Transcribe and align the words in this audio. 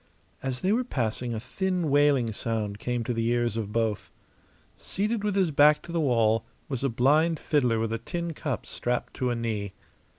As 0.41 0.61
they 0.61 0.71
were 0.71 0.83
passing 0.83 1.31
a 1.35 1.39
thin, 1.39 1.87
wailing 1.91 2.33
sound 2.33 2.79
came 2.79 3.03
to 3.03 3.13
the 3.13 3.27
ears 3.27 3.55
of 3.55 3.71
both. 3.71 4.09
Seated 4.75 5.23
with 5.23 5.35
his 5.35 5.51
back 5.51 5.83
to 5.83 5.91
the 5.91 6.01
wall 6.01 6.43
was 6.67 6.83
a 6.83 6.89
blind 6.89 7.37
fiddler 7.39 7.77
with 7.77 7.93
a 7.93 7.99
tin 7.99 8.33
cup 8.33 8.65
strapped 8.65 9.13
to 9.13 9.29
a 9.29 9.35
knee. 9.35 9.73